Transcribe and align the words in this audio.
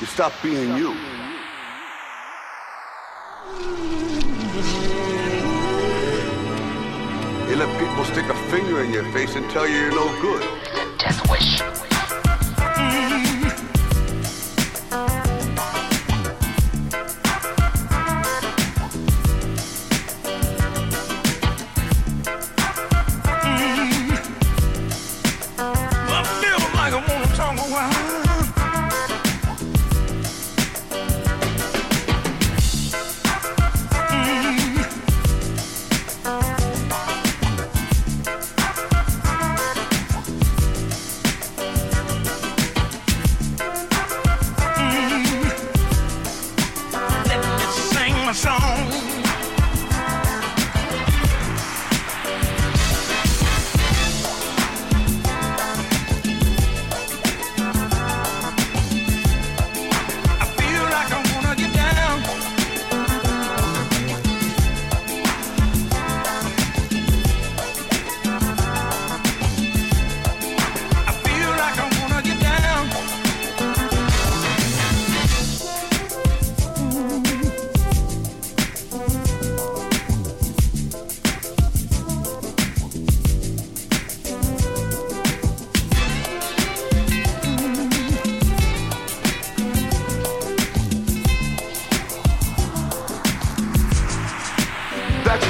You 0.00 0.06
stop 0.06 0.32
being 0.42 0.76
you. 0.76 0.94
You 7.48 7.56
let 7.56 7.78
people 7.78 8.04
stick 8.06 8.24
a 8.26 8.34
finger 8.50 8.82
in 8.82 8.92
your 8.92 9.04
face 9.12 9.36
and 9.36 9.48
tell 9.50 9.68
you 9.68 9.76
you're 9.76 9.90
no 9.90 10.20
good. 10.20 10.42
Death 10.98 11.30
Wish. 11.30 11.83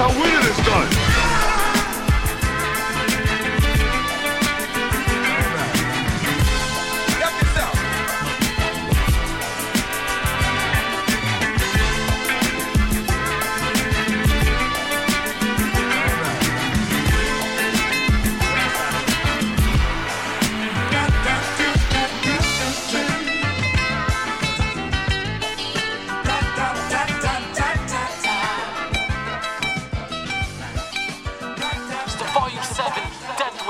How 0.05 0.21
winning 0.21 0.51
is 0.51 0.57
done. 0.67 1.04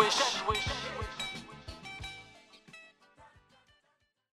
Wish. 0.04 0.43